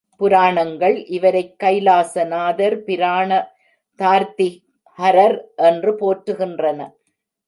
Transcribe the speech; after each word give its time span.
புராணங்கள் 0.15 1.05
இவரைக் 1.07 1.59
கைலாச 1.59 2.23
நாதர் 2.23 2.83
பிரணதார்த்தி 2.83 4.49
ஹரர் 4.99 5.37
என்று 5.55 5.91
போற்றுகின்றன. 5.93 6.89